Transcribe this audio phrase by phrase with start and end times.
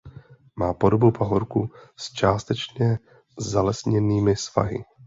[0.55, 2.99] Má podobu pahorku s částečně
[3.39, 4.85] zalesněnými svahy.